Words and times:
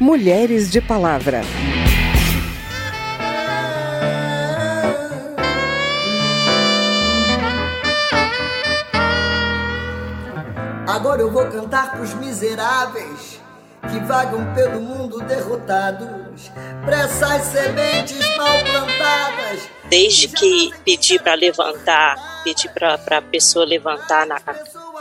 Mulheres 0.00 0.70
de 0.70 0.80
Palavra. 0.80 1.40
Agora 10.86 11.20
eu 11.20 11.32
vou 11.32 11.44
cantar 11.46 11.96
pros 11.96 12.14
miseráveis 12.14 13.40
que 13.90 13.98
vagam 14.00 14.54
pelo 14.54 14.80
mundo 14.80 15.20
derrotados, 15.22 16.50
pra 16.84 17.00
essas 17.00 17.42
sementes 17.42 18.36
mal 18.36 18.56
plantadas. 18.70 19.68
Desde 19.88 20.28
que 20.28 20.70
pedi 20.84 21.18
para 21.18 21.34
levantar, 21.34 22.42
pedi 22.44 22.68
para 22.68 23.18
a 23.18 23.22
pessoa 23.22 23.64
levantar 23.64 24.26
na, 24.26 24.40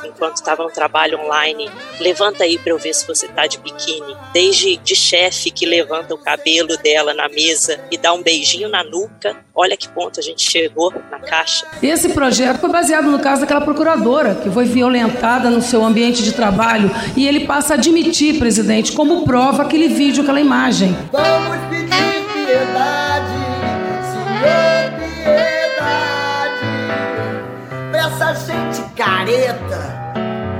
enquanto 0.03 0.37
estava 0.37 0.63
no 0.63 0.69
trabalho 0.69 1.19
online, 1.19 1.69
levanta 1.99 2.43
aí 2.43 2.57
para 2.57 2.71
eu 2.71 2.77
ver 2.77 2.93
se 2.93 3.05
você 3.07 3.27
tá 3.27 3.47
de 3.47 3.57
biquíni. 3.57 4.15
Desde 4.33 4.77
de 4.77 4.95
chefe 4.95 5.51
que 5.51 5.65
levanta 5.65 6.13
o 6.13 6.17
cabelo 6.17 6.77
dela 6.77 7.13
na 7.13 7.27
mesa 7.29 7.79
e 7.91 7.97
dá 7.97 8.13
um 8.13 8.21
beijinho 8.21 8.69
na 8.69 8.83
nuca. 8.83 9.35
Olha 9.53 9.75
que 9.75 9.87
ponto 9.89 10.19
a 10.19 10.23
gente 10.23 10.49
chegou 10.49 10.93
na 11.09 11.19
caixa. 11.19 11.65
Esse 11.81 12.09
projeto 12.09 12.59
foi 12.59 12.69
baseado 12.69 13.09
no 13.09 13.19
caso 13.19 13.41
daquela 13.41 13.61
procuradora 13.61 14.35
que 14.35 14.49
foi 14.49 14.65
violentada 14.65 15.49
no 15.49 15.61
seu 15.61 15.83
ambiente 15.83 16.23
de 16.23 16.31
trabalho 16.33 16.91
e 17.15 17.27
ele 17.27 17.45
passa 17.45 17.73
a 17.73 17.77
admitir, 17.77 18.37
presidente, 18.37 18.91
como 18.91 19.25
prova 19.25 19.63
aquele 19.63 19.87
vídeo, 19.87 20.23
aquela 20.23 20.39
imagem. 20.39 20.95
Vamos 21.11 21.57
pedir 21.69 21.87
piedade, 22.45 23.33
Senhor, 24.11 24.91
piedade, 25.23 26.65
pra 27.91 27.99
essa 28.07 28.33
gente 28.45 28.81
careta, 28.95 29.86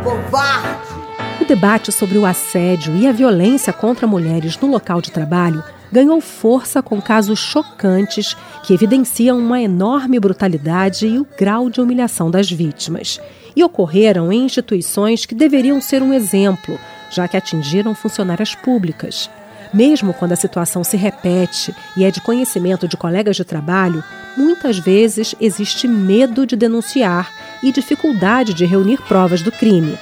covarde. 0.08 0.96
O 1.42 1.46
debate 1.46 1.92
sobre 1.92 2.18
o 2.18 2.26
assédio 2.26 2.96
e 2.96 3.06
a 3.06 3.12
violência 3.12 3.74
contra 3.74 4.08
mulheres 4.08 4.58
no 4.58 4.70
local 4.70 5.02
de 5.02 5.12
trabalho 5.12 5.62
ganhou 5.92 6.22
força 6.22 6.82
com 6.82 7.02
casos 7.02 7.40
chocantes 7.40 8.34
que 8.64 8.73
evidenciam 8.73 9.38
uma 9.38 9.62
enorme 9.62 10.18
brutalidade 10.18 11.06
e 11.08 11.20
o 11.20 11.28
grau 11.38 11.70
de 11.70 11.81
humilhação 11.81 12.31
das 12.31 12.50
vítimas. 12.50 13.20
E 13.54 13.62
ocorreram 13.64 14.31
em 14.31 14.46
instituições 14.46 15.26
que 15.26 15.36
deveriam 15.36 15.81
ser 15.81 16.02
um 16.02 16.14
exemplo, 16.14 16.80
já 17.09 17.28
que 17.28 17.36
atingiram 17.36 17.94
funcionárias 17.94 18.56
públicas. 18.56 19.30
Mesmo 19.74 20.14
quando 20.14 20.31
a 20.31 20.38
situação 20.38 20.84
se 20.84 20.96
repete 20.96 21.76
e 21.98 22.06
é 22.06 22.12
de 22.12 22.22
conhecimento 22.22 22.88
de 22.88 22.96
colegas 22.96 23.36
de 23.36 23.44
trabalho, 23.44 24.03
muitas 24.38 24.78
vezes 24.78 25.36
existe 25.42 25.88
medo 25.88 26.46
de 26.46 26.56
denunciar 26.56 27.30
e 27.62 27.72
dificuldade 27.72 28.53
de 28.53 28.66
reunir 28.66 29.02
provas 29.08 29.42
do 29.42 29.52
crime. 29.52 29.98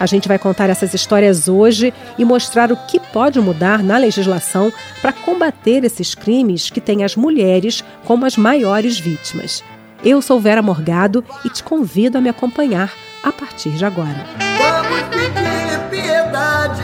A 0.00 0.06
gente 0.06 0.26
vai 0.26 0.38
contar 0.38 0.70
essas 0.70 0.94
histórias 0.94 1.46
hoje 1.46 1.92
e 2.16 2.24
mostrar 2.24 2.72
o 2.72 2.76
que 2.86 2.98
pode 2.98 3.38
mudar 3.38 3.82
na 3.82 3.98
legislação 3.98 4.72
para 5.02 5.12
combater 5.12 5.84
esses 5.84 6.14
crimes 6.14 6.70
que 6.70 6.80
têm 6.80 7.04
as 7.04 7.14
mulheres 7.14 7.84
como 8.06 8.24
as 8.24 8.34
maiores 8.34 8.98
vítimas. 8.98 9.62
Eu 10.02 10.22
sou 10.22 10.40
Vera 10.40 10.62
Morgado 10.62 11.22
e 11.44 11.50
te 11.50 11.62
convido 11.62 12.16
a 12.16 12.20
me 12.22 12.30
acompanhar 12.30 12.90
a 13.22 13.30
partir 13.30 13.72
de 13.72 13.84
agora. 13.84 14.24
Vamos 14.58 15.02
pedir 15.10 15.78
piedade, 15.90 16.82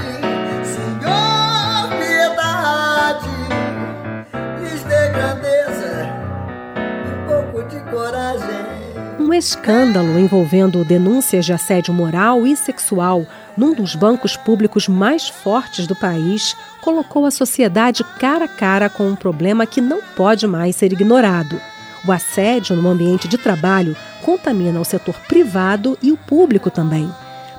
escândalo 9.37 10.19
envolvendo 10.19 10.85
denúncias 10.85 11.45
de 11.45 11.53
assédio 11.53 11.93
moral 11.93 12.47
e 12.47 12.57
sexual 12.57 13.27
num 13.57 13.75
dos 13.75 13.95
bancos 13.95 14.37
públicos 14.37 14.89
mais 14.89 15.29
fortes 15.29 15.87
do 15.87 15.95
país 15.95 16.57
colocou 16.81 17.27
a 17.27 17.31
sociedade 17.31 18.05
cara 18.19 18.47
a 18.47 18.49
cara 18.49 18.89
com 18.89 19.07
um 19.09 19.17
problema 19.17 19.67
que 19.67 19.81
não 19.81 20.01
pode 20.17 20.47
mais 20.47 20.77
ser 20.77 20.93
ignorado. 20.93 21.61
O 22.07 22.13
assédio 22.13 22.77
no 22.77 22.89
ambiente 22.89 23.27
de 23.29 23.37
trabalho 23.37 23.97
contamina 24.25 24.81
o 24.81 24.85
setor 24.85 25.17
privado 25.29 25.99
e 26.03 26.13
o 26.13 26.17
público 26.17 26.71
também. 26.71 27.11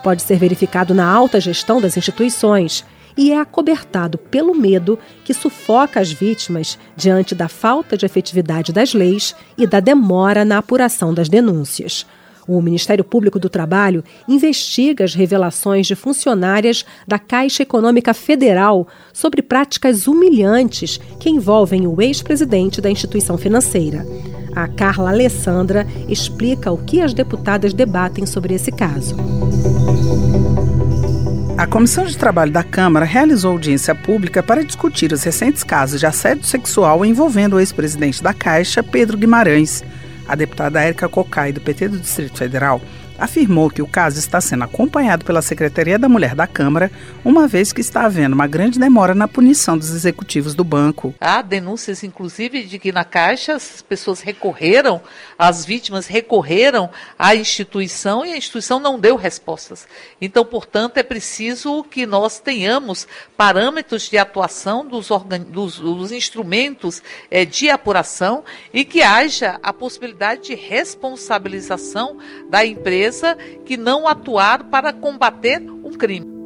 Pode 0.04 0.22
ser 0.22 0.38
verificado 0.38 0.94
na 0.94 1.06
alta 1.06 1.40
gestão 1.40 1.82
das 1.82 1.98
instituições 1.98 2.86
e 3.18 3.32
é 3.32 3.40
acobertado 3.40 4.18
pelo 4.18 4.54
medo 4.54 5.00
que 5.26 5.34
sufoca 5.34 6.00
as 6.00 6.12
vítimas 6.12 6.78
diante 6.96 7.34
da 7.34 7.48
falta 7.48 7.98
de 7.98 8.06
efetividade 8.06 8.72
das 8.72 8.94
leis 8.94 9.36
e 9.58 9.66
da 9.66 9.80
demora 9.80 10.46
na 10.46 10.60
apuração 10.60 11.14
das 11.14 11.28
denúncias. 11.28 12.06
O 12.48 12.62
Ministério 12.62 13.04
Público 13.04 13.38
do 13.38 13.50
Trabalho 13.50 14.04
investiga 14.28 15.04
as 15.04 15.14
revelações 15.14 15.86
de 15.86 15.96
funcionárias 15.96 16.86
da 17.06 17.20
Caixa 17.20 17.64
Econômica 17.64 18.14
Federal 18.14 18.88
sobre 19.12 19.42
práticas 19.42 20.08
humilhantes 20.08 20.98
que 21.20 21.30
envolvem 21.30 21.86
o 21.86 22.02
ex-presidente 22.02 22.80
da 22.80 22.90
instituição 22.90 23.38
financeira. 23.38 24.06
A 24.56 24.68
Carla 24.68 25.10
Alessandra 25.10 25.86
explica 26.08 26.72
o 26.72 26.78
que 26.78 27.02
as 27.02 27.14
deputadas 27.14 27.74
debatem 27.74 28.26
sobre 28.26 28.54
esse 28.54 28.72
caso. 28.72 29.18
A 31.58 31.66
Comissão 31.66 32.06
de 32.06 32.16
Trabalho 32.16 32.52
da 32.52 32.62
Câmara 32.64 33.04
realizou 33.04 33.52
audiência 33.54 33.96
pública 33.96 34.44
para 34.44 34.64
discutir 34.64 35.12
os 35.12 35.24
recentes 35.24 35.64
casos 35.64 36.00
de 36.00 36.06
assédio 36.06 36.44
sexual 36.44 37.04
envolvendo 37.04 37.56
o 37.56 37.60
ex-presidente 37.60 38.22
da 38.22 38.32
Caixa, 38.32 38.84
Pedro 38.84 39.18
Guimarães. 39.18 39.84
A 40.28 40.36
deputada 40.36 40.80
Érica 40.80 41.10
Cocai, 41.10 41.52
do 41.52 41.60
PT 41.60 41.88
do 41.88 41.98
Distrito 41.98 42.38
Federal, 42.38 42.80
afirmou 43.18 43.70
que 43.70 43.82
o 43.82 43.88
caso 43.88 44.20
está 44.20 44.40
sendo 44.40 44.64
acompanhado 44.64 45.26
pela 45.26 45.42
Secretaria 45.42 45.98
da 45.98 46.08
Mulher 46.08 46.36
da 46.36 46.46
Câmara, 46.46 46.92
uma 47.26 47.48
vez 47.48 47.74
que 47.74 47.82
está 47.82 48.06
havendo 48.06 48.34
uma 48.34 48.48
grande 48.48 48.80
demora 48.80 49.16
na 49.16 49.28
punição 49.28 49.78
dos 49.78 49.92
executivos 49.92 50.54
do 50.54 50.64
banco. 50.64 51.14
Há 51.20 51.42
denúncias, 51.42 52.04
inclusive, 52.04 52.64
de 52.64 52.78
que 52.78 52.92
na 52.92 53.04
Caixa 53.04 53.56
as 53.56 53.82
pessoas 53.82 54.22
recorreram, 54.22 55.02
as 55.38 55.66
vítimas 55.66 56.08
recorreram 56.08 56.90
à 57.18 57.36
instituição 57.36 58.26
e 58.26 58.34
a 58.34 58.38
instituição 58.38 58.80
não 58.80 59.00
deu 59.00 59.16
respostas. 59.16 59.88
Então, 60.22 60.46
portanto, 60.46 60.98
é 60.98 61.04
preciso 61.04 61.84
que 61.84 62.06
nós 62.06 62.40
tenhamos 62.40 63.08
parâmetros 63.36 64.10
de 64.10 64.18
atuação 64.18 64.86
dos, 64.86 65.10
organ... 65.10 65.40
dos, 65.40 65.80
dos 65.80 66.12
instrumentos 66.12 67.02
é, 67.32 67.46
de 67.46 67.70
apuração 67.70 68.44
e 68.74 68.86
que 68.86 69.02
haja 69.02 69.60
a 69.64 69.74
possibilidade 69.74 70.44
de 70.44 70.56
responsabilização 70.56 72.18
da 72.50 72.66
empresa 72.66 73.07
que 73.66 73.78
não 73.78 74.08
atuar 74.08 74.66
para 74.66 74.94
combater 74.94 75.62
um 75.84 75.92
crime. 75.92 76.38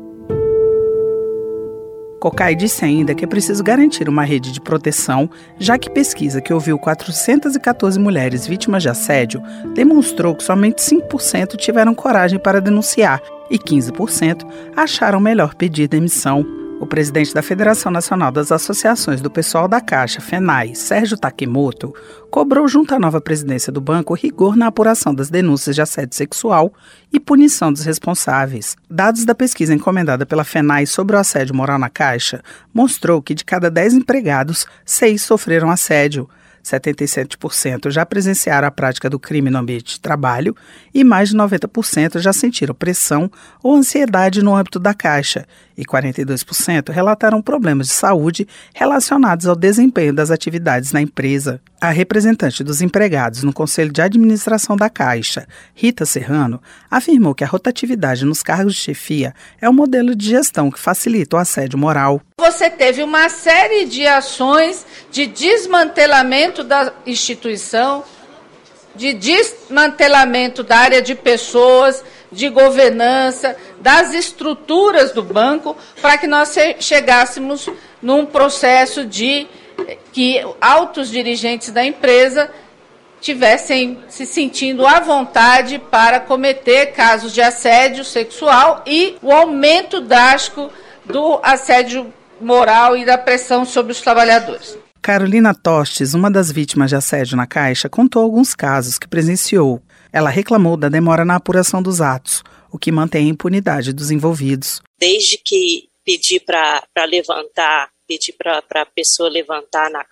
Cocai 2.22 2.54
disse 2.56 2.86
ainda 2.86 3.16
que 3.16 3.26
é 3.26 3.28
preciso 3.28 3.64
garantir 3.64 4.08
uma 4.08 4.24
rede 4.24 4.52
de 4.52 4.62
proteção, 4.62 5.28
já 5.58 5.76
que 5.80 5.90
pesquisa 5.90 6.40
que 6.40 6.54
ouviu 6.54 6.78
414 6.78 8.00
mulheres 8.00 8.46
vítimas 8.46 8.84
de 8.84 8.90
assédio 8.90 9.42
demonstrou 9.74 10.36
que 10.36 10.44
somente 10.44 10.84
5% 10.84 11.58
tiveram 11.58 11.96
coragem 11.96 12.38
para 12.38 12.62
denunciar 12.62 13.20
e 13.50 13.58
15% 13.58 14.46
acharam 14.76 15.20
melhor 15.20 15.56
pedir 15.56 15.88
demissão. 15.88 16.61
O 16.82 16.88
presidente 16.88 17.32
da 17.32 17.44
Federação 17.44 17.92
Nacional 17.92 18.32
das 18.32 18.52
Associações 18.52 19.22
do 19.22 19.30
Pessoal 19.30 19.68
da 19.68 19.80
Caixa, 19.80 20.20
FENAI, 20.20 20.74
Sérgio 20.74 21.16
Takemoto, 21.16 21.94
cobrou 22.32 22.68
junto 22.68 22.96
à 22.96 23.00
nova 23.00 23.22
presidência 23.22 23.72
do 23.72 23.80
banco 23.80 24.16
rigor 24.16 24.58
na 24.58 24.66
apuração 24.66 25.14
das 25.14 25.30
denúncias 25.30 25.76
de 25.76 25.82
assédio 25.84 26.16
sexual 26.16 26.74
e 27.14 27.20
punição 27.20 27.72
dos 27.72 27.86
responsáveis. 27.86 28.76
Dados 28.90 29.26
da 29.26 29.36
pesquisa 29.36 29.76
encomendada 29.76 30.26
pela 30.26 30.44
FENAI 30.44 30.88
sobre 30.88 31.16
o 31.16 31.20
assédio 31.20 31.56
moral 31.56 31.78
na 31.78 31.88
Caixa 31.88 32.42
mostrou 32.74 33.22
que 33.22 33.36
de 33.36 33.46
cada 33.46 33.70
10 33.70 33.94
empregados, 33.94 34.66
6 34.84 35.22
sofreram 35.22 35.70
assédio. 35.70 36.28
77% 36.64 37.90
já 37.90 38.06
presenciaram 38.06 38.68
a 38.68 38.72
prática 38.72 39.10
do 39.10 39.20
crime 39.20 39.50
no 39.50 39.60
ambiente 39.60 39.94
de 39.94 40.00
trabalho 40.00 40.56
e 40.94 41.04
mais 41.04 41.30
de 41.30 41.38
90% 41.38 42.20
já 42.20 42.32
sentiram 42.34 42.76
pressão 42.76 43.32
ou 43.64 43.76
ansiedade 43.76 44.42
no 44.42 44.56
âmbito 44.56 44.80
da 44.80 44.94
Caixa, 44.94 45.46
e 45.78 45.86
42% 45.86 46.92
relataram 46.92 47.42
problemas 47.42 47.88
de 47.88 47.94
saúde 47.94 48.48
relacionados 48.74 49.48
ao 49.48 49.56
desempenho 49.56 50.14
das 50.14 50.30
atividades 50.30 50.92
na 50.92 51.02
empresa. 51.02 51.62
A 51.84 51.90
representante 51.90 52.64
dos 52.64 52.80
empregados 52.80 53.42
no 53.42 53.52
Conselho 53.52 53.92
de 53.92 54.04
Administração 54.04 54.78
da 54.78 54.88
Caixa, 54.88 55.48
Rita 55.74 56.06
Serrano, 56.06 56.62
afirmou 56.92 57.34
que 57.34 57.44
a 57.44 57.48
rotatividade 57.48 58.24
nos 58.24 58.44
cargos 58.44 58.76
de 58.76 58.80
chefia 58.82 59.34
é 59.60 59.68
um 59.68 59.74
modelo 59.74 60.16
de 60.16 60.30
gestão 60.30 60.70
que 60.70 60.80
facilita 60.80 61.38
o 61.38 61.40
assédio 61.40 61.80
moral. 61.80 62.22
Você 62.38 62.70
teve 62.70 63.02
uma 63.02 63.30
série 63.30 63.86
de 63.86 64.06
ações 64.06 64.86
de 65.10 65.26
desmantelamento 65.26 66.64
da 66.64 66.94
instituição, 67.04 68.04
de 68.96 69.16
desmantelamento 69.16 70.62
da 70.62 70.78
área 70.78 71.02
de 71.02 71.16
pessoas, 71.16 72.04
de 72.32 72.48
governança, 72.48 73.58
das 73.82 74.14
estruturas 74.14 75.14
do 75.14 75.24
banco, 75.24 75.76
para 76.00 76.16
que 76.20 76.28
nós 76.28 76.54
chegássemos 76.80 77.68
num 78.00 78.24
processo 78.24 79.04
de 79.04 79.48
que 80.12 80.44
altos 80.60 81.10
dirigentes 81.10 81.72
da 81.72 81.86
empresa 81.86 82.50
tivessem 83.22 84.00
se 84.10 84.26
sentindo 84.26 84.86
à 84.86 85.00
vontade 85.00 85.80
para 85.80 86.20
cometer 86.20 86.88
casos 86.88 87.34
de 87.34 87.42
assédio 87.42 88.04
sexual 88.04 88.84
e 88.86 89.16
o 89.22 89.32
aumento 89.32 90.02
drástico 90.02 90.72
do 91.06 91.40
assédio 91.44 92.12
moral 92.42 92.98
e 92.98 93.06
da 93.06 93.18
pressão 93.18 93.64
sobre 93.64 93.92
os 93.92 94.02
trabalhadores. 94.02 94.78
Carolina 95.02 95.54
Tostes, 95.54 96.14
uma 96.14 96.30
das 96.30 96.52
vítimas 96.52 96.90
de 96.90 96.96
assédio 96.96 97.38
na 97.38 97.48
Caixa, 97.48 97.90
contou 97.90 98.22
alguns 98.22 98.54
casos 98.54 99.00
que 99.00 99.08
presenciou. 99.08 99.82
Ela 100.14 100.30
reclamou 100.30 100.78
da 100.78 100.90
demora 100.90 101.26
na 101.26 101.36
apuração 101.36 101.82
dos 101.82 102.02
atos, 102.02 102.44
o 102.72 102.78
que 102.78 102.92
mantém 102.92 103.26
a 103.26 103.30
impunidade 103.30 103.94
dos 103.94 104.12
envolvidos. 104.12 104.82
Desde 105.00 105.38
que 105.38 105.90
pedi 106.06 106.40
para 106.40 107.06
levantar, 107.08 107.90
pedi 108.12 108.34
para 108.34 108.62
a 108.82 108.86
pessoa 108.86 109.30
levantar 109.30 109.90
na, 109.90 110.06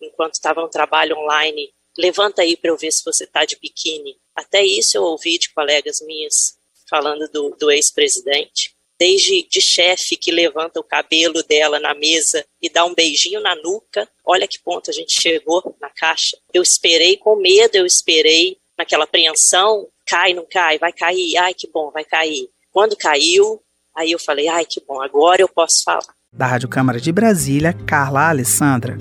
enquanto 0.00 0.32
estava 0.32 0.62
no 0.62 0.70
trabalho 0.70 1.14
online, 1.18 1.70
levanta 1.98 2.40
aí 2.40 2.56
para 2.56 2.70
eu 2.70 2.76
ver 2.76 2.90
se 2.90 3.04
você 3.04 3.24
está 3.24 3.44
de 3.44 3.58
biquíni. 3.60 4.16
Até 4.34 4.64
isso 4.64 4.96
eu 4.96 5.02
ouvi 5.02 5.38
de 5.38 5.52
colegas 5.52 6.00
minhas 6.00 6.56
falando 6.88 7.28
do, 7.28 7.50
do 7.50 7.70
ex-presidente. 7.70 8.74
Desde 8.98 9.46
de 9.46 9.60
chefe 9.60 10.16
que 10.16 10.30
levanta 10.30 10.80
o 10.80 10.84
cabelo 10.84 11.42
dela 11.42 11.78
na 11.78 11.92
mesa 11.92 12.46
e 12.62 12.70
dá 12.70 12.86
um 12.86 12.94
beijinho 12.94 13.40
na 13.40 13.54
nuca. 13.56 14.08
Olha 14.24 14.48
que 14.48 14.62
ponto 14.62 14.88
a 14.88 14.94
gente 14.94 15.20
chegou 15.20 15.76
na 15.78 15.90
caixa. 15.90 16.38
Eu 16.52 16.62
esperei 16.62 17.18
com 17.18 17.36
medo, 17.36 17.76
eu 17.76 17.84
esperei 17.84 18.56
naquela 18.78 19.04
apreensão. 19.04 19.86
Cai, 20.06 20.32
não 20.32 20.46
cai, 20.46 20.78
vai 20.78 20.94
cair. 20.94 21.36
Ai, 21.36 21.52
que 21.52 21.68
bom, 21.68 21.90
vai 21.90 22.04
cair. 22.06 22.48
Quando 22.70 22.96
caiu, 22.96 23.62
aí 23.94 24.12
eu 24.12 24.18
falei, 24.18 24.48
ai, 24.48 24.64
que 24.64 24.80
bom, 24.80 25.02
agora 25.02 25.42
eu 25.42 25.48
posso 25.48 25.82
falar. 25.84 26.14
Da 26.36 26.46
Rádio 26.46 26.68
Câmara 26.68 27.00
de 27.00 27.12
Brasília, 27.12 27.72
Carla 27.72 28.28
Alessandra. 28.28 28.98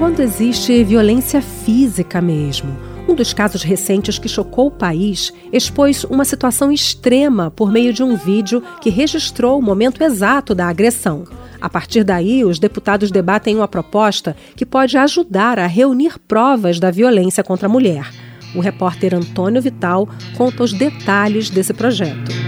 quando 0.00 0.20
existe 0.20 0.82
violência 0.82 1.42
física 1.42 2.22
mesmo. 2.22 2.74
Um 3.06 3.14
dos 3.14 3.32
casos 3.34 3.62
recentes 3.62 4.18
que 4.18 4.28
chocou 4.28 4.68
o 4.68 4.70
país 4.70 5.32
expôs 5.52 6.04
uma 6.04 6.24
situação 6.24 6.72
extrema 6.72 7.50
por 7.50 7.70
meio 7.70 7.92
de 7.92 8.02
um 8.02 8.16
vídeo 8.16 8.62
que 8.80 8.88
registrou 8.88 9.58
o 9.58 9.62
momento 9.62 10.02
exato 10.02 10.54
da 10.54 10.68
agressão. 10.68 11.24
A 11.60 11.68
partir 11.68 12.04
daí, 12.04 12.44
os 12.44 12.58
deputados 12.58 13.10
debatem 13.10 13.56
uma 13.56 13.68
proposta 13.68 14.34
que 14.56 14.64
pode 14.64 14.96
ajudar 14.96 15.58
a 15.58 15.66
reunir 15.66 16.18
provas 16.18 16.80
da 16.80 16.90
violência 16.90 17.44
contra 17.44 17.66
a 17.66 17.70
mulher. 17.70 18.10
O 18.54 18.60
repórter 18.60 19.14
Antônio 19.14 19.60
Vital 19.60 20.08
conta 20.36 20.62
os 20.62 20.72
detalhes 20.72 21.50
desse 21.50 21.74
projeto. 21.74 22.39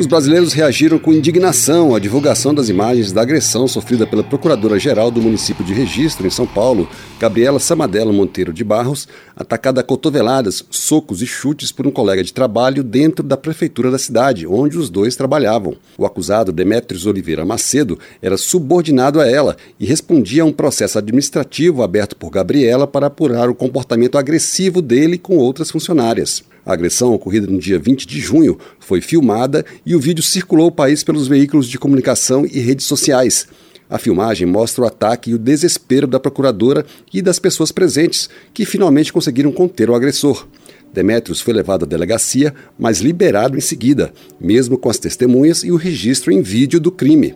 Os 0.00 0.06
brasileiros 0.06 0.54
reagiram 0.54 0.98
com 0.98 1.12
indignação 1.12 1.94
à 1.94 1.98
divulgação 1.98 2.54
das 2.54 2.70
imagens 2.70 3.12
da 3.12 3.20
agressão 3.20 3.68
sofrida 3.68 4.06
pela 4.06 4.24
Procuradora-Geral 4.24 5.10
do 5.10 5.20
município 5.20 5.62
de 5.62 5.74
Registro, 5.74 6.26
em 6.26 6.30
São 6.30 6.46
Paulo, 6.46 6.88
Gabriela 7.18 7.60
Samadelo 7.60 8.10
Monteiro 8.10 8.50
de 8.50 8.64
Barros, 8.64 9.06
atacada 9.36 9.82
a 9.82 9.84
cotoveladas, 9.84 10.64
socos 10.70 11.20
e 11.20 11.26
chutes 11.26 11.70
por 11.70 11.86
um 11.86 11.90
colega 11.90 12.24
de 12.24 12.32
trabalho 12.32 12.82
dentro 12.82 13.22
da 13.22 13.36
prefeitura 13.36 13.90
da 13.90 13.98
cidade, 13.98 14.46
onde 14.46 14.78
os 14.78 14.88
dois 14.88 15.16
trabalhavam. 15.16 15.76
O 15.98 16.06
acusado, 16.06 16.50
Demetrios 16.50 17.04
Oliveira 17.04 17.44
Macedo, 17.44 17.98
era 18.22 18.38
subordinado 18.38 19.20
a 19.20 19.28
ela 19.28 19.54
e 19.78 19.84
respondia 19.84 20.44
a 20.44 20.46
um 20.46 20.52
processo 20.52 20.96
administrativo 20.96 21.82
aberto 21.82 22.16
por 22.16 22.30
Gabriela 22.30 22.86
para 22.86 23.08
apurar 23.08 23.50
o 23.50 23.54
comportamento 23.54 24.16
agressivo 24.16 24.80
dele 24.80 25.18
com 25.18 25.36
outras 25.36 25.70
funcionárias. 25.70 26.42
A 26.64 26.72
agressão, 26.72 27.12
ocorrida 27.12 27.46
no 27.46 27.58
dia 27.58 27.78
20 27.78 28.06
de 28.06 28.20
junho, 28.20 28.58
foi 28.78 29.00
filmada 29.00 29.64
e 29.84 29.94
o 29.94 30.00
vídeo 30.00 30.22
circulou 30.22 30.68
o 30.68 30.72
país 30.72 31.02
pelos 31.02 31.26
veículos 31.26 31.68
de 31.68 31.78
comunicação 31.78 32.44
e 32.44 32.60
redes 32.60 32.86
sociais. 32.86 33.46
A 33.88 33.98
filmagem 33.98 34.46
mostra 34.46 34.84
o 34.84 34.86
ataque 34.86 35.30
e 35.30 35.34
o 35.34 35.38
desespero 35.38 36.06
da 36.06 36.20
procuradora 36.20 36.86
e 37.12 37.20
das 37.20 37.40
pessoas 37.40 37.72
presentes, 37.72 38.30
que 38.54 38.64
finalmente 38.64 39.12
conseguiram 39.12 39.50
conter 39.50 39.90
o 39.90 39.94
agressor. 39.94 40.46
Demetrios 40.92 41.40
foi 41.40 41.54
levado 41.54 41.84
à 41.84 41.88
delegacia, 41.88 42.54
mas 42.78 43.00
liberado 43.00 43.56
em 43.56 43.60
seguida, 43.60 44.12
mesmo 44.40 44.78
com 44.78 44.88
as 44.88 44.98
testemunhas 44.98 45.64
e 45.64 45.72
o 45.72 45.76
registro 45.76 46.32
em 46.32 46.40
vídeo 46.40 46.78
do 46.78 46.92
crime. 46.92 47.34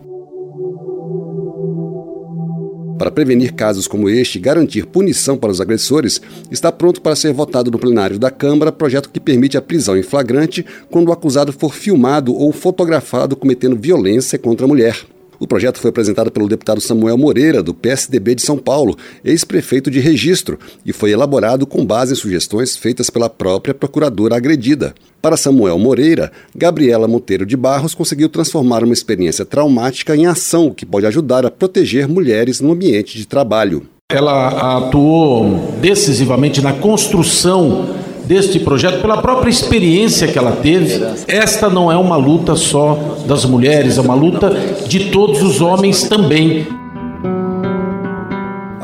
Para 2.99 3.11
prevenir 3.11 3.53
casos 3.53 3.89
como 3.89 4.09
este 4.09 4.39
e 4.39 4.41
garantir 4.41 4.87
punição 4.87 5.37
para 5.37 5.51
os 5.51 5.61
agressores, 5.61 6.21
está 6.51 6.71
pronto 6.71 7.01
para 7.01 7.17
ser 7.17 7.33
votado 7.33 7.71
no 7.71 7.79
plenário 7.79 8.19
da 8.19 8.31
Câmara 8.31 8.71
projeto 8.71 9.11
que 9.11 9.21
permite 9.21 9.57
a 9.57 9.63
prisão 9.63 9.97
em 9.97 10.03
flagrante 10.03 10.65
quando 10.91 11.09
o 11.09 11.13
acusado 11.13 11.53
for 11.53 11.75
filmado 11.75 12.35
ou 12.35 12.53
fotografado 12.53 13.37
cometendo 13.37 13.77
violência 13.77 14.39
contra 14.39 14.65
a 14.65 14.69
mulher. 14.69 15.14
O 15.39 15.47
projeto 15.47 15.79
foi 15.79 15.91
apresentado 15.91 16.31
pelo 16.31 16.49
deputado 16.49 16.81
Samuel 16.81 17.19
Moreira, 17.19 17.63
do 17.63 17.75
PSDB 17.75 18.35
de 18.35 18.43
São 18.43 18.57
Paulo, 18.59 18.97
ex-prefeito 19.25 19.91
de 19.91 20.01
registro, 20.01 20.59
e 20.85 20.93
foi 20.93 21.11
elaborado 21.11 21.67
com 21.67 21.85
base 21.85 22.13
em 22.13 22.17
sugestões 22.17 22.77
feitas 22.77 23.11
pela 23.11 23.29
própria 23.29 23.75
procuradora 23.75 24.37
agredida. 24.37 24.95
Para 25.21 25.37
Samuel 25.37 25.79
Moreira, 25.79 26.31
Gabriela 26.55 27.09
Monteiro 27.09 27.47
de 27.47 27.57
Barros 27.57 27.95
conseguiu 27.95 28.29
transformar 28.29 28.85
uma 28.85 28.93
experiência 28.93 29.45
traumática 29.45 30.15
em 30.15 30.27
ação 30.27 30.71
que 30.71 30.85
pode 30.85 31.07
ajudar 31.07 31.47
a 31.47 31.51
proteger 31.51 32.07
mulheres 32.07 32.61
no 32.61 32.73
ambiente 32.73 33.17
de 33.17 33.27
trabalho. 33.27 33.87
Ela 34.13 34.77
atuou 34.77 35.73
decisivamente 35.81 36.61
na 36.61 36.75
construção 36.75 37.97
deste 38.25 38.59
projeto 38.61 39.01
pela 39.01 39.21
própria 39.21 39.51
experiência 39.51 40.29
que 40.29 40.39
ela 40.39 40.53
teve. 40.53 41.03
Esta 41.27 41.69
não 41.69 41.91
é 41.91 41.97
uma 41.97 42.17
luta 42.17 42.57
só 42.57 43.19
das 43.27 43.45
mulheres, 43.45 43.99
é 43.99 44.01
uma 44.01 44.15
luta 44.15 44.51
de 44.87 45.11
todos 45.11 45.43
os 45.43 45.61
homens 45.61 46.05
também. 46.05 46.67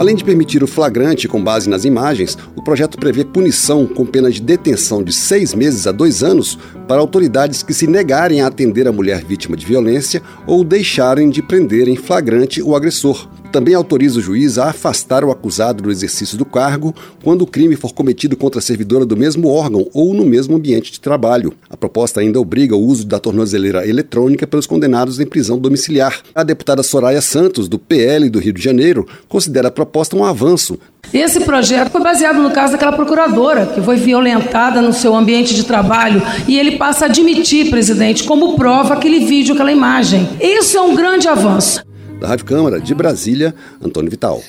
Além 0.01 0.17
de 0.17 0.25
permitir 0.25 0.63
o 0.63 0.67
flagrante 0.67 1.29
com 1.29 1.45
base 1.45 1.69
nas 1.69 1.85
imagens, 1.85 2.39
o 2.57 2.63
projeto 2.63 2.97
prevê 2.97 3.23
punição 3.23 3.87
com 3.87 4.07
pena 4.07 4.31
de 4.31 4.41
detenção 4.41 5.03
de 5.03 5.13
seis 5.13 5.53
meses 5.53 5.87
a 5.87 5.93
dois 5.93 6.23
anos 6.23 6.59
para 6.89 7.03
autoridades 7.03 7.63
que 7.63 7.75
se 7.75 7.87
negarem 7.87 8.41
a 8.41 8.47
atender 8.47 8.89
a 8.89 8.93
mulher 8.93 9.23
vítima 9.23 9.59
de 9.59 9.67
violência 9.67 10.23
ou 10.47 10.65
deixarem 10.65 11.29
de 11.29 11.43
prender 11.43 11.87
em 11.87 11.97
flagrante 11.97 12.63
o 12.63 12.75
agressor. 12.75 13.29
Também 13.52 13.75
autoriza 13.75 14.20
o 14.20 14.23
juiz 14.23 14.58
a 14.58 14.70
afastar 14.70 15.25
o 15.25 15.31
acusado 15.31 15.82
do 15.82 15.91
exercício 15.91 16.38
do 16.38 16.44
cargo 16.44 16.94
quando 17.23 17.43
o 17.43 17.47
crime 17.47 17.75
for 17.75 17.93
cometido 17.93 18.37
contra 18.37 18.61
a 18.61 18.62
servidora 18.62 19.05
do 19.05 19.17
mesmo 19.17 19.49
órgão 19.49 19.88
ou 19.93 20.14
no 20.14 20.25
mesmo 20.25 20.56
ambiente 20.56 20.93
de 20.93 21.00
trabalho. 21.00 21.52
A 21.69 21.76
proposta 21.76 22.20
ainda 22.20 22.41
obriga 22.41 22.76
o 22.76 22.85
uso 22.85 23.05
da 23.05 23.19
tornozeleira 23.19 23.88
eletrônica 23.88 24.47
pelos 24.47 24.67
condenados 24.67 25.19
em 25.19 25.26
prisão 25.26 25.58
domiciliar. 25.58 26.20
A 26.32 26.44
deputada 26.44 26.82
Soraya 26.85 27.20
Santos, 27.20 27.69
do 27.69 27.79
PL 27.79 28.31
do 28.31 28.38
Rio 28.38 28.52
de 28.52 28.62
Janeiro, 28.62 29.06
considera 29.29 29.67
a 29.67 29.73
proposta 29.73 30.14
um 30.14 30.25
avanço. 30.25 30.79
Esse 31.13 31.41
projeto 31.41 31.91
foi 31.91 32.03
baseado 32.03 32.41
no 32.41 32.53
caso 32.53 32.72
daquela 32.72 32.93
procuradora 32.93 33.67
que 33.67 33.82
foi 33.82 33.96
violentada 33.96 34.81
no 34.81 34.93
seu 34.93 35.17
ambiente 35.17 35.55
de 35.55 35.65
trabalho 35.65 36.22
e 36.46 36.56
ele 36.56 36.77
passa 36.77 37.06
a 37.06 37.08
admitir, 37.08 37.69
presidente, 37.69 38.22
como 38.22 38.55
prova 38.55 38.94
aquele 38.94 39.25
vídeo, 39.25 39.55
aquela 39.55 39.72
imagem. 39.72 40.29
Isso 40.41 40.77
é 40.77 40.81
um 40.81 40.94
grande 40.94 41.27
avanço. 41.27 41.90
Da 42.20 42.29
Rádio 42.29 42.44
Câmara 42.44 42.79
de 42.79 42.94
Brasília, 42.94 43.55
Antônio 43.82 44.10
Vital. 44.10 44.43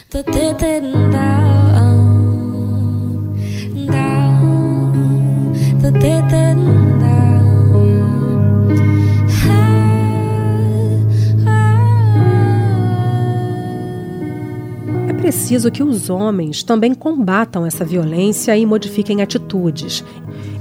Preciso 15.21 15.69
que 15.69 15.83
os 15.83 16.09
homens 16.09 16.63
também 16.63 16.95
combatam 16.95 17.63
essa 17.63 17.85
violência 17.85 18.57
e 18.57 18.65
modifiquem 18.65 19.21
atitudes. 19.21 20.03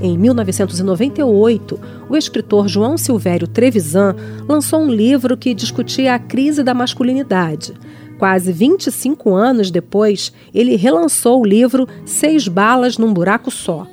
Em 0.03 0.19
1998, 0.19 1.81
o 2.11 2.15
escritor 2.15 2.69
João 2.69 2.99
Silvério 2.99 3.49
Trevisan 3.49 4.15
lançou 4.47 4.81
um 4.81 4.91
livro 4.91 5.35
que 5.35 5.55
discutia 5.55 6.15
a 6.15 6.19
crise 6.19 6.63
da 6.63 6.75
masculinidade. 6.75 7.73
Quase 8.19 8.53
25 8.53 9.35
anos 9.35 9.71
depois, 9.71 10.31
ele 10.53 10.77
relançou 10.77 11.41
o 11.41 11.47
livro 11.47 11.89
Seis 12.05 12.47
Balas 12.47 12.99
num 12.99 13.15
Buraco 13.15 13.51
Só. 13.51 13.87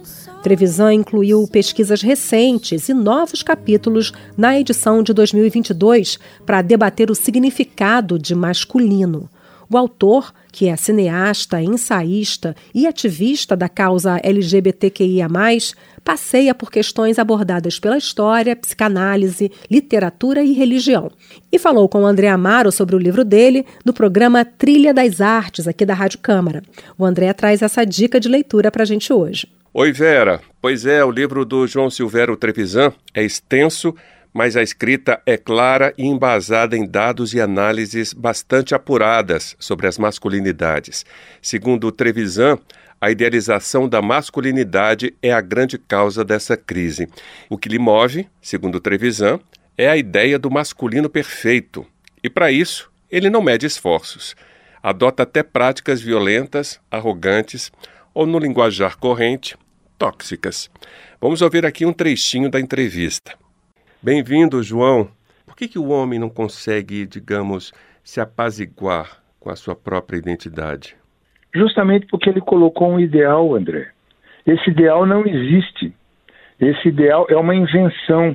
Trevisan 0.44 0.94
incluiu 0.94 1.48
pesquisas 1.48 2.02
recentes 2.02 2.90
e 2.90 2.94
novos 2.94 3.42
capítulos 3.42 4.12
na 4.36 4.60
edição 4.60 5.02
de 5.02 5.14
2022 5.14 6.20
para 6.46 6.62
debater 6.62 7.10
o 7.10 7.16
significado 7.16 8.20
de 8.20 8.36
masculino. 8.36 9.30
O 9.70 9.78
autor, 9.78 10.34
que 10.52 10.68
é 10.68 10.76
cineasta, 10.76 11.62
ensaísta 11.62 12.56
e 12.74 12.88
ativista 12.88 13.56
da 13.56 13.68
causa 13.68 14.20
LGBTQIA, 14.24 15.28
passeia 16.04 16.56
por 16.56 16.72
questões 16.72 17.20
abordadas 17.20 17.80
pela 17.80 17.98
história, 17.98 18.56
psicanálise, 18.56 19.52
literatura 19.70 20.42
e 20.42 20.54
religião. 20.54 21.12
E 21.52 21.60
falou 21.60 21.90
com 21.90 22.04
o 22.04 22.06
André 22.06 22.30
Amaro 22.30 22.72
sobre 22.72 22.96
o 22.96 23.00
livro 23.00 23.26
dele 23.26 23.66
no 23.84 23.92
programa 23.92 24.46
Trilha 24.46 24.94
das 24.94 25.20
Artes, 25.20 25.68
aqui 25.68 25.86
da 25.86 25.94
Rádio 25.94 26.20
Câmara. 26.20 26.64
O 26.98 27.04
André 27.04 27.34
traz 27.34 27.62
essa 27.62 27.86
dica 27.86 28.22
de 28.22 28.30
leitura 28.30 28.72
para 28.72 28.84
a 28.84 28.86
gente 28.86 29.12
hoje. 29.12 29.48
Oi, 29.74 29.92
Vera. 29.92 30.40
Pois 30.62 30.86
é, 30.86 31.04
o 31.04 31.12
livro 31.12 31.44
do 31.44 31.68
João 31.68 31.90
Silvério 31.90 32.38
Trevisan 32.38 32.94
é 33.14 33.24
extenso 33.24 33.94
mas 34.38 34.56
a 34.56 34.62
escrita 34.62 35.20
é 35.26 35.36
clara 35.36 35.96
e 35.98 36.06
embasada 36.06 36.78
em 36.78 36.86
dados 36.86 37.34
e 37.34 37.42
análises 37.42 38.14
bastante 38.14 38.76
apuradas 38.76 39.56
sobre 39.58 39.88
as 39.88 39.98
masculinidades. 39.98 41.04
Segundo 41.42 41.92
Trevisan, 41.92 42.60
a 43.02 43.10
idealização 43.10 43.90
da 43.90 44.00
masculinidade 44.00 45.12
é 45.24 45.34
a 45.34 45.42
grande 45.42 45.80
causa 45.80 46.24
dessa 46.24 46.56
crise. 46.56 47.10
O 47.50 47.58
que 47.58 47.68
lhe 47.68 47.80
move, 47.80 48.30
segundo 48.40 48.80
Trevisan, 48.80 49.40
é 49.76 49.90
a 49.90 49.98
ideia 49.98 50.38
do 50.38 50.52
masculino 50.52 51.10
perfeito. 51.10 51.84
E 52.24 52.30
para 52.30 52.52
isso, 52.52 52.92
ele 53.10 53.32
não 53.32 53.42
mede 53.42 53.66
esforços. 53.66 54.36
Adota 54.84 55.24
até 55.24 55.42
práticas 55.42 56.00
violentas, 56.00 56.80
arrogantes 56.92 57.72
ou, 58.14 58.28
no 58.28 58.38
linguajar 58.38 58.98
corrente, 58.98 59.58
tóxicas. 59.98 60.70
Vamos 61.20 61.42
ouvir 61.42 61.66
aqui 61.66 61.88
um 61.88 61.92
trechinho 61.92 62.52
da 62.52 62.60
entrevista. 62.60 63.36
Bem-vindo, 64.08 64.64
João. 64.64 65.10
Por 65.46 65.54
que, 65.54 65.68
que 65.68 65.78
o 65.78 65.90
homem 65.90 66.18
não 66.18 66.30
consegue, 66.30 67.06
digamos, 67.06 67.74
se 68.02 68.22
apaziguar 68.22 69.22
com 69.38 69.50
a 69.50 69.56
sua 69.58 69.76
própria 69.76 70.16
identidade? 70.16 70.96
Justamente 71.54 72.08
porque 72.08 72.30
ele 72.30 72.40
colocou 72.40 72.90
um 72.90 73.02
ideal, 73.02 73.54
André. 73.54 73.90
Esse 74.46 74.70
ideal 74.70 75.06
não 75.06 75.26
existe. 75.28 75.94
Esse 76.58 76.88
ideal 76.88 77.28
é 77.30 77.36
uma 77.36 77.54
invenção. 77.54 78.34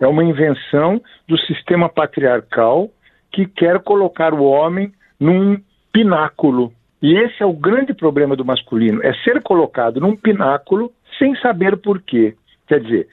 É 0.00 0.08
uma 0.08 0.24
invenção 0.24 1.00
do 1.28 1.38
sistema 1.38 1.88
patriarcal 1.88 2.90
que 3.30 3.46
quer 3.46 3.78
colocar 3.78 4.34
o 4.34 4.42
homem 4.42 4.92
num 5.20 5.56
pináculo. 5.92 6.72
E 7.00 7.16
esse 7.16 7.40
é 7.40 7.46
o 7.46 7.52
grande 7.52 7.94
problema 7.94 8.34
do 8.34 8.44
masculino: 8.44 9.00
é 9.04 9.14
ser 9.22 9.40
colocado 9.40 10.00
num 10.00 10.16
pináculo 10.16 10.92
sem 11.16 11.36
saber 11.36 11.76
por 11.76 12.02
quê. 12.02 12.34
Quer 12.66 12.80
dizer, 12.80 13.08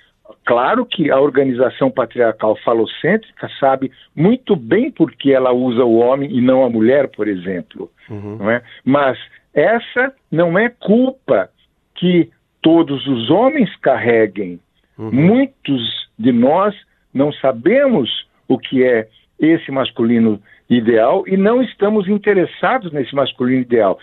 Claro 0.45 0.85
que 0.85 1.11
a 1.11 1.19
organização 1.19 1.91
patriarcal 1.91 2.55
falocêntrica 2.63 3.49
sabe 3.59 3.91
muito 4.15 4.55
bem 4.55 4.91
por 4.91 5.11
que 5.11 5.33
ela 5.33 5.51
usa 5.51 5.83
o 5.83 5.97
homem 5.97 6.31
e 6.31 6.41
não 6.41 6.63
a 6.63 6.69
mulher, 6.69 7.07
por 7.09 7.27
exemplo. 7.27 7.91
Uhum. 8.09 8.37
Não 8.37 8.49
é? 8.49 8.61
Mas 8.83 9.17
essa 9.53 10.13
não 10.31 10.57
é 10.57 10.69
culpa 10.69 11.49
que 11.95 12.29
todos 12.61 13.05
os 13.07 13.29
homens 13.29 13.75
carreguem. 13.77 14.59
Uhum. 14.97 15.11
Muitos 15.11 16.09
de 16.17 16.31
nós 16.31 16.75
não 17.13 17.31
sabemos 17.33 18.27
o 18.47 18.57
que 18.57 18.83
é 18.83 19.07
esse 19.39 19.71
masculino 19.71 20.41
ideal 20.69 21.23
e 21.27 21.35
não 21.37 21.61
estamos 21.61 22.07
interessados 22.07 22.91
nesse 22.91 23.15
masculino 23.15 23.61
ideal. 23.61 23.97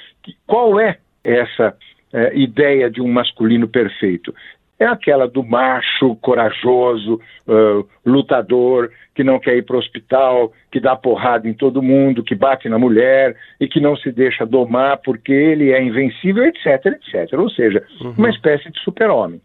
Qual 0.46 0.80
é 0.80 0.98
essa 1.24 1.76
é, 2.12 2.36
ideia 2.36 2.90
de 2.90 3.00
um 3.00 3.12
masculino 3.12 3.68
perfeito? 3.68 4.34
É 4.78 4.86
aquela 4.86 5.26
do 5.26 5.42
macho 5.42 6.16
corajoso, 6.16 7.20
uh, 7.46 7.86
lutador, 8.04 8.90
que 9.14 9.24
não 9.24 9.38
quer 9.38 9.56
ir 9.56 9.64
para 9.64 9.76
o 9.76 9.78
hospital, 9.78 10.52
que 10.70 10.78
dá 10.78 10.94
porrada 10.94 11.48
em 11.48 11.54
todo 11.54 11.82
mundo, 11.82 12.22
que 12.22 12.34
bate 12.34 12.68
na 12.68 12.78
mulher 12.78 13.34
e 13.58 13.66
que 13.66 13.80
não 13.80 13.96
se 13.96 14.12
deixa 14.12 14.44
domar 14.44 14.98
porque 14.98 15.32
ele 15.32 15.72
é 15.72 15.82
invencível, 15.82 16.44
etc, 16.44 16.86
etc. 16.86 17.32
Ou 17.38 17.48
seja, 17.50 17.82
uhum. 18.00 18.14
uma 18.18 18.30
espécie 18.30 18.70
de 18.70 18.78
super-homem. 18.80 19.40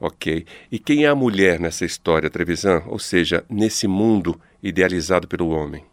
Ok. 0.00 0.44
E 0.70 0.78
quem 0.78 1.04
é 1.04 1.08
a 1.08 1.14
mulher 1.14 1.60
nessa 1.60 1.84
história, 1.84 2.28
Trevisan? 2.28 2.82
Ou 2.88 2.98
seja, 2.98 3.44
nesse 3.48 3.86
mundo 3.86 4.34
idealizado 4.62 5.28
pelo 5.28 5.50
homem? 5.50 5.84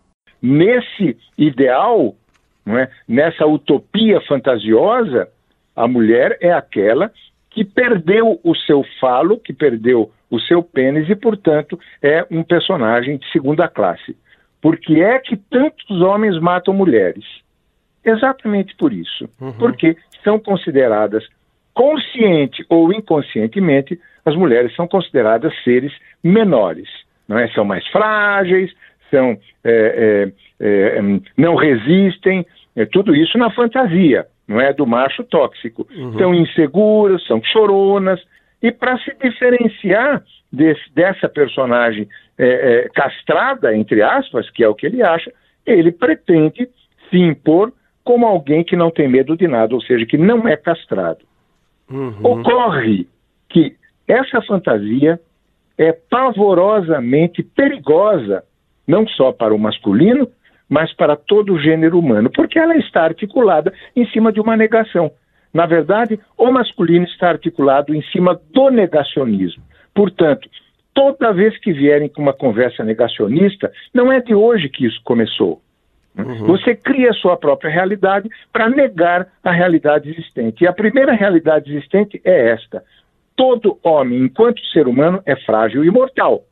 Nesse 0.41 1.15
ideal, 1.37 2.15
não 2.65 2.79
é? 2.79 2.89
nessa 3.07 3.45
utopia 3.45 4.19
fantasiosa, 4.21 5.29
a 5.75 5.87
mulher 5.87 6.37
é 6.41 6.51
aquela 6.51 7.11
que 7.51 7.65
perdeu 7.65 8.39
o 8.43 8.55
seu 8.55 8.83
falo, 8.99 9.37
que 9.37 9.53
perdeu 9.53 10.11
o 10.29 10.39
seu 10.39 10.63
pênis 10.63 11.09
e, 11.09 11.15
portanto, 11.15 11.77
é 12.01 12.25
um 12.31 12.43
personagem 12.43 13.17
de 13.17 13.29
segunda 13.31 13.67
classe. 13.67 14.15
Por 14.61 14.77
que 14.77 15.01
é 15.01 15.19
que 15.19 15.35
tantos 15.35 16.01
homens 16.01 16.39
matam 16.39 16.73
mulheres? 16.73 17.25
Exatamente 18.03 18.73
por 18.75 18.93
isso. 18.93 19.29
Uhum. 19.39 19.51
Porque 19.53 19.97
são 20.23 20.39
consideradas, 20.39 21.27
consciente 21.73 22.65
ou 22.69 22.93
inconscientemente, 22.93 23.99
as 24.25 24.35
mulheres 24.35 24.73
são 24.75 24.87
consideradas 24.87 25.53
seres 25.63 25.91
menores. 26.23 26.87
Não 27.27 27.37
é? 27.37 27.49
São 27.49 27.65
mais 27.65 27.85
frágeis, 27.87 28.71
são, 29.09 29.37
é, 29.63 30.31
é, 30.59 30.97
é, 30.97 31.01
não 31.35 31.55
resistem, 31.55 32.45
é 32.75 32.85
tudo 32.85 33.13
isso 33.13 33.37
na 33.37 33.51
fantasia 33.51 34.25
não 34.51 34.61
é? 34.61 34.73
Do 34.73 34.85
macho 34.85 35.23
tóxico. 35.23 35.87
Uhum. 35.95 36.17
São 36.17 36.35
inseguras, 36.35 37.25
são 37.25 37.41
choronas, 37.43 38.21
e 38.61 38.71
para 38.71 38.97
se 38.99 39.15
diferenciar 39.21 40.23
desse, 40.51 40.93
dessa 40.93 41.27
personagem 41.27 42.07
é, 42.37 42.45
é, 42.45 42.89
castrada, 42.89 43.75
entre 43.75 44.01
aspas, 44.01 44.49
que 44.49 44.63
é 44.63 44.67
o 44.67 44.75
que 44.75 44.85
ele 44.85 45.01
acha, 45.01 45.31
ele 45.65 45.91
pretende 45.91 46.69
se 47.09 47.17
impor 47.17 47.73
como 48.03 48.25
alguém 48.25 48.63
que 48.63 48.75
não 48.75 48.91
tem 48.91 49.07
medo 49.07 49.35
de 49.35 49.47
nada, 49.47 49.73
ou 49.73 49.81
seja, 49.81 50.05
que 50.05 50.17
não 50.17 50.47
é 50.47 50.55
castrado. 50.55 51.19
Uhum. 51.89 52.15
Ocorre 52.23 53.07
que 53.49 53.75
essa 54.07 54.41
fantasia 54.41 55.19
é 55.77 55.91
pavorosamente 55.91 57.43
perigosa, 57.43 58.43
não 58.87 59.07
só 59.07 59.31
para 59.31 59.53
o 59.53 59.59
masculino, 59.59 60.27
mas 60.71 60.93
para 60.93 61.17
todo 61.17 61.53
o 61.53 61.59
gênero 61.59 61.99
humano, 61.99 62.31
porque 62.33 62.57
ela 62.57 62.77
está 62.77 63.03
articulada 63.03 63.73
em 63.93 64.07
cima 64.07 64.31
de 64.31 64.39
uma 64.39 64.55
negação. 64.55 65.11
Na 65.53 65.65
verdade, 65.65 66.17
o 66.37 66.49
masculino 66.49 67.05
está 67.05 67.27
articulado 67.27 67.93
em 67.93 68.01
cima 68.03 68.39
do 68.53 68.69
negacionismo. 68.69 69.61
Portanto, 69.93 70.49
toda 70.93 71.33
vez 71.33 71.59
que 71.59 71.73
vierem 71.73 72.07
com 72.07 72.21
uma 72.21 72.31
conversa 72.31 72.85
negacionista, 72.85 73.69
não 73.93 74.09
é 74.09 74.21
de 74.21 74.33
hoje 74.33 74.69
que 74.69 74.85
isso 74.85 75.01
começou. 75.03 75.61
Uhum. 76.17 76.45
Você 76.45 76.73
cria 76.73 77.09
a 77.09 77.15
sua 77.15 77.35
própria 77.35 77.69
realidade 77.69 78.29
para 78.53 78.69
negar 78.69 79.27
a 79.43 79.51
realidade 79.51 80.09
existente. 80.09 80.63
E 80.63 80.67
a 80.67 80.73
primeira 80.73 81.11
realidade 81.11 81.69
existente 81.69 82.21
é 82.23 82.49
esta: 82.49 82.81
todo 83.35 83.77
homem, 83.83 84.19
enquanto 84.19 84.65
ser 84.67 84.87
humano, 84.87 85.21
é 85.25 85.35
frágil 85.35 85.83
e 85.83 85.91
mortal. 85.91 86.45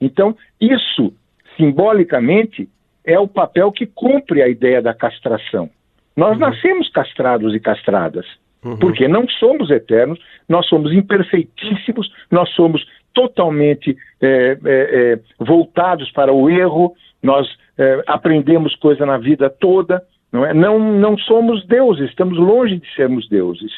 Então, 0.00 0.36
isso, 0.60 1.14
simbolicamente, 1.56 2.68
é 3.04 3.18
o 3.18 3.28
papel 3.28 3.72
que 3.72 3.86
cumpre 3.86 4.42
a 4.42 4.48
ideia 4.48 4.80
da 4.80 4.94
castração. 4.94 5.68
Nós 6.16 6.32
uhum. 6.32 6.40
nascemos 6.40 6.88
castrados 6.90 7.54
e 7.54 7.60
castradas, 7.60 8.26
uhum. 8.64 8.76
porque 8.78 9.08
não 9.08 9.28
somos 9.28 9.70
eternos, 9.70 10.18
nós 10.48 10.66
somos 10.66 10.92
imperfeitíssimos, 10.92 12.12
nós 12.30 12.48
somos 12.50 12.86
totalmente 13.14 13.96
é, 14.20 14.26
é, 14.26 14.58
é, 14.64 15.18
voltados 15.38 16.10
para 16.12 16.32
o 16.32 16.48
erro, 16.48 16.94
nós 17.22 17.46
é, 17.78 18.02
aprendemos 18.06 18.74
coisa 18.76 19.04
na 19.04 19.18
vida 19.18 19.50
toda, 19.50 20.02
não, 20.32 20.46
é? 20.46 20.54
não, 20.54 20.78
não 20.78 21.18
somos 21.18 21.64
deuses, 21.66 22.08
estamos 22.08 22.38
longe 22.38 22.78
de 22.78 22.94
sermos 22.94 23.28
deuses. 23.28 23.72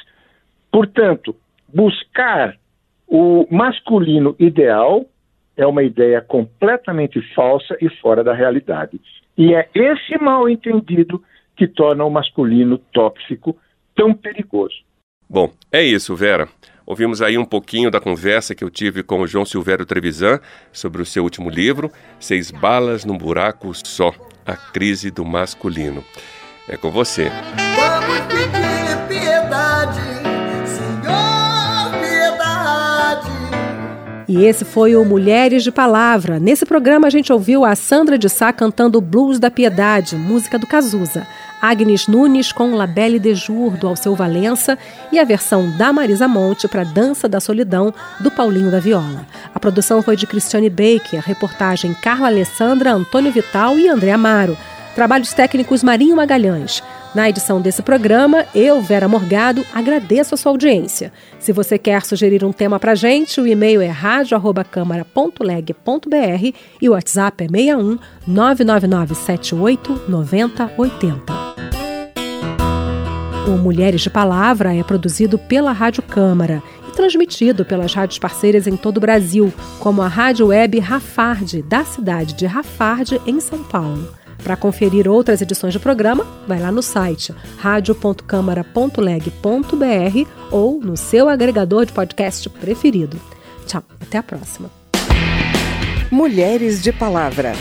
Portanto, 0.70 1.34
buscar 1.72 2.56
o 3.06 3.46
masculino 3.50 4.34
ideal 4.38 5.04
é 5.56 5.66
uma 5.66 5.82
ideia 5.82 6.20
completamente 6.20 7.20
falsa 7.34 7.76
e 7.80 7.88
fora 8.00 8.25
da 8.25 8.34
realidade. 8.34 9.00
E 9.37 9.54
é 9.54 9.68
esse 9.75 10.18
mal 10.18 10.49
entendido 10.49 11.23
que 11.56 11.66
torna 11.66 12.04
o 12.04 12.11
masculino 12.11 12.78
tóxico 12.92 13.56
tão 13.94 14.12
perigoso. 14.14 14.75
Bom, 15.28 15.50
é 15.73 15.82
isso, 15.82 16.14
Vera. 16.14 16.49
Ouvimos 16.87 17.23
aí 17.23 17.38
um 17.38 17.44
pouquinho 17.44 17.90
da 17.90 17.99
conversa 17.99 18.54
que 18.54 18.62
eu 18.62 18.70
tive 18.70 19.02
com 19.02 19.20
o 19.20 19.26
João 19.26 19.44
Silvério 19.44 19.87
Trevisan 19.87 20.38
sobre 20.70 21.00
o 21.00 21.06
seu 21.06 21.23
último 21.23 21.49
livro, 21.49 21.90
Seis 22.20 22.50
Balas 22.50 23.04
num 23.04 23.16
Buraco 23.16 23.73
Só, 23.87 24.12
A 24.44 24.54
Crise 24.54 25.11
do 25.11 25.25
Masculino. 25.25 26.04
É 26.68 26.76
com 26.76 26.90
você. 26.90 27.30
Vamos 27.76 28.20
pedir 28.26 29.33
E 34.36 34.46
esse 34.46 34.64
foi 34.64 34.96
o 34.96 35.04
Mulheres 35.04 35.62
de 35.62 35.70
Palavra. 35.70 36.40
Nesse 36.40 36.66
programa 36.66 37.06
a 37.06 37.10
gente 37.10 37.32
ouviu 37.32 37.64
a 37.64 37.76
Sandra 37.76 38.18
de 38.18 38.28
Sá 38.28 38.52
cantando 38.52 39.00
Blues 39.00 39.38
da 39.38 39.48
Piedade, 39.48 40.16
música 40.16 40.58
do 40.58 40.66
Cazuza. 40.66 41.24
Agnes 41.62 42.08
Nunes 42.08 42.50
com 42.50 42.74
La 42.74 42.84
Belle 42.84 43.20
de 43.20 43.32
Jour, 43.32 43.76
do 43.76 43.86
Alceu 43.86 44.12
Valença, 44.16 44.76
e 45.12 45.20
a 45.20 45.24
versão 45.24 45.70
da 45.78 45.92
Marisa 45.92 46.26
Monte 46.26 46.66
para 46.66 46.82
Dança 46.82 47.28
da 47.28 47.38
Solidão, 47.38 47.94
do 48.18 48.28
Paulinho 48.28 48.72
da 48.72 48.80
Viola. 48.80 49.24
A 49.54 49.60
produção 49.60 50.02
foi 50.02 50.16
de 50.16 50.26
Cristiane 50.26 50.68
Baker, 50.68 51.20
reportagem 51.24 51.94
Carla 51.94 52.26
Alessandra, 52.26 52.92
Antônio 52.92 53.30
Vital 53.30 53.78
e 53.78 53.88
André 53.88 54.10
Amaro. 54.10 54.58
Trabalhos 54.96 55.32
técnicos 55.32 55.84
Marinho 55.84 56.16
Magalhães. 56.16 56.82
Na 57.14 57.28
edição 57.28 57.61
desse 57.61 57.80
programa, 57.80 58.44
eu, 58.52 58.83
Vera 58.83 59.06
Morgado, 59.06 59.64
agradeço 59.73 60.35
a 60.35 60.37
sua 60.37 60.50
audiência. 60.50 61.12
Se 61.38 61.52
você 61.52 61.78
quer 61.78 62.04
sugerir 62.04 62.44
um 62.44 62.52
tema 62.52 62.80
para 62.80 62.97
gente, 62.97 63.40
o 63.40 63.47
e-mail 63.47 63.80
é 63.80 63.87
radio@câmara.leg.br 63.87 66.56
e 66.83 66.88
o 66.88 66.92
WhatsApp 66.92 67.44
é 67.44 67.49
61 67.49 68.00
99978 68.26 70.06
9080. 70.09 71.33
O 73.47 73.59
Mulheres 73.59 74.00
de 74.00 74.11
Palavra 74.11 74.75
é 74.75 74.83
produzido 74.83 75.38
pela 75.38 75.71
Rádio 75.71 76.02
Câmara 76.02 76.61
transmitido 76.94 77.64
pelas 77.64 77.92
rádios 77.92 78.21
parceiras 78.21 78.68
em 78.68 78.76
todo 78.76 78.99
o 78.99 79.00
Brasil, 79.00 79.52
como 79.80 80.00
a 80.00 80.06
Rádio 80.06 80.47
Web 80.47 80.78
Rafarde, 80.78 81.61
da 81.61 81.85
cidade 81.85 82.35
de 82.35 82.47
Rafarde, 82.47 83.21
em 83.26 83.40
São 83.40 83.64
Paulo. 83.64 84.14
Para 84.42 84.56
conferir 84.56 85.08
outras 85.08 85.40
edições 85.40 85.74
do 85.74 85.80
programa, 85.80 86.26
vai 86.46 86.60
lá 86.60 86.70
no 86.70 86.82
site 86.82 87.34
radio.câmara.leg.br 87.58 90.30
ou 90.50 90.80
no 90.80 90.96
seu 90.96 91.28
agregador 91.28 91.86
de 91.86 91.92
podcast 91.92 92.48
preferido. 92.50 93.20
Tchau, 93.66 93.82
até 94.00 94.18
a 94.18 94.22
próxima. 94.22 94.70
Mulheres 96.10 96.82
de 96.82 96.92
Palavra. 96.92 97.54